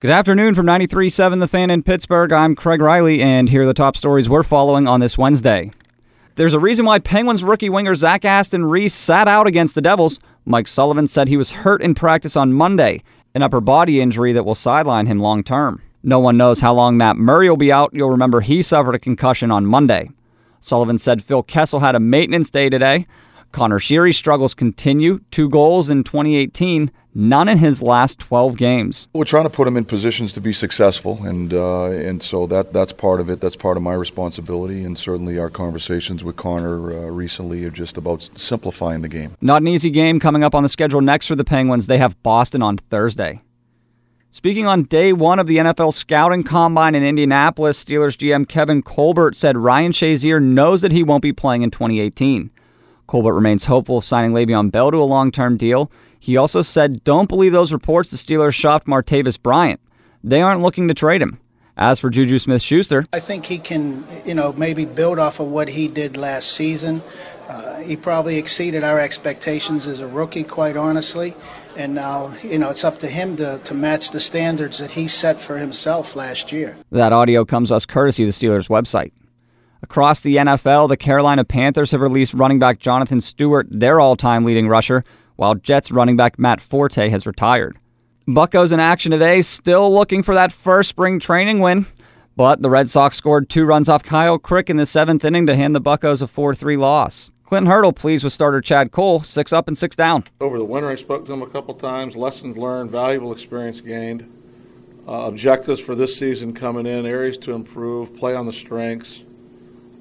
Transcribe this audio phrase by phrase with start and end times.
[0.00, 2.30] Good afternoon from 93.7 The Fan in Pittsburgh.
[2.30, 5.70] I'm Craig Riley, and here are the top stories we're following on this Wednesday.
[6.34, 10.20] There's a reason why Penguins rookie winger Zach Aston Reese sat out against the Devils.
[10.44, 13.02] Mike Sullivan said he was hurt in practice on Monday,
[13.34, 15.80] an upper body injury that will sideline him long term.
[16.02, 17.94] No one knows how long Matt Murray will be out.
[17.94, 20.10] You'll remember he suffered a concussion on Monday.
[20.60, 23.06] Sullivan said Phil Kessel had a maintenance day today.
[23.56, 25.20] Conor Sheary's struggles continue.
[25.30, 29.08] Two goals in 2018, none in his last 12 games.
[29.14, 32.74] We're trying to put him in positions to be successful, and uh, and so that
[32.74, 33.40] that's part of it.
[33.40, 37.96] That's part of my responsibility, and certainly our conversations with Conor uh, recently are just
[37.96, 39.38] about simplifying the game.
[39.40, 41.86] Not an easy game coming up on the schedule next for the Penguins.
[41.86, 43.40] They have Boston on Thursday.
[44.32, 49.34] Speaking on day one of the NFL scouting combine in Indianapolis, Steelers GM Kevin Colbert
[49.34, 52.50] said Ryan Shazier knows that he won't be playing in 2018.
[53.06, 55.90] Colbert remains hopeful of signing Le'Veon Bell to a long term deal.
[56.18, 59.80] He also said, Don't believe those reports the Steelers shopped Martavis Bryant.
[60.24, 61.40] They aren't looking to trade him.
[61.78, 65.50] As for Juju Smith Schuster, I think he can, you know, maybe build off of
[65.50, 67.02] what he did last season.
[67.48, 71.36] Uh, he probably exceeded our expectations as a rookie, quite honestly.
[71.76, 75.06] And now, you know, it's up to him to, to match the standards that he
[75.06, 76.76] set for himself last year.
[76.90, 79.12] That audio comes us courtesy of the Steelers website.
[79.82, 84.44] Across the NFL, the Carolina Panthers have released running back Jonathan Stewart, their all time
[84.44, 85.02] leading rusher,
[85.36, 87.76] while Jets running back Matt Forte has retired.
[88.26, 91.86] Buccos in action today, still looking for that first spring training win.
[92.36, 95.56] But the Red Sox scored two runs off Kyle Crick in the seventh inning to
[95.56, 97.30] hand the Buccos a 4 3 loss.
[97.44, 100.24] Clinton Hurdle pleased with starter Chad Kuhl, six up and six down.
[100.40, 102.16] Over the winter, I spoke to him a couple times.
[102.16, 104.30] Lessons learned, valuable experience gained.
[105.06, 109.22] Uh, objectives for this season coming in, areas to improve, play on the strengths.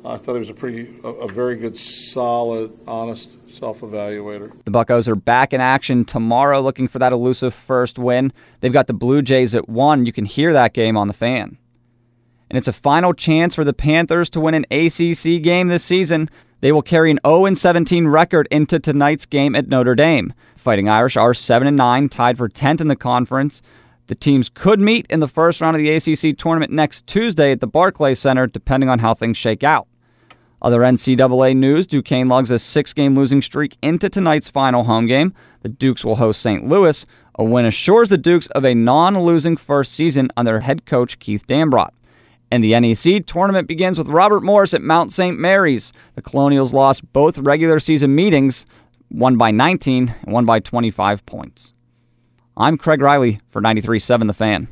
[0.05, 4.51] I thought he was a pretty, a, a very good, solid, honest self-evaluator.
[4.63, 8.31] The Buccos are back in action tomorrow, looking for that elusive first win.
[8.59, 10.05] They've got the Blue Jays at one.
[10.05, 11.57] You can hear that game on the fan.
[12.49, 16.29] And it's a final chance for the Panthers to win an ACC game this season.
[16.61, 20.33] They will carry an 0 17 record into tonight's game at Notre Dame.
[20.55, 23.63] Fighting Irish are 7 9, tied for 10th in the conference.
[24.07, 27.59] The teams could meet in the first round of the ACC tournament next Tuesday at
[27.59, 29.87] the Barclays Center, depending on how things shake out.
[30.61, 35.33] Other NCAA news Duquesne logs a six game losing streak into tonight's final home game.
[35.61, 36.67] The Dukes will host St.
[36.67, 37.05] Louis.
[37.37, 41.45] A win assures the Dukes of a non losing first season under head coach Keith
[41.47, 41.89] Dambrot.
[42.51, 45.37] And the NEC tournament begins with Robert Morris at Mount St.
[45.37, 45.91] Mary's.
[46.13, 48.65] The Colonials lost both regular season meetings,
[49.09, 51.73] one by 19 and one by 25 points.
[52.55, 54.63] I'm Craig Riley for 93.7 The Fan.